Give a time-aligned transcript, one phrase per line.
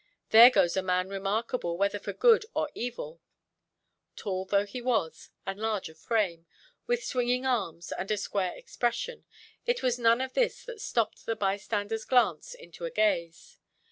[0.31, 3.21] "There goes a man remarkable, whether for good or evil".
[4.15, 6.47] Tall though he was, and large of frame,
[6.87, 9.25] with swinging arms, and a square expression,
[9.67, 13.59] it was none of this that stopped the bystanderʼs glance into a gaze.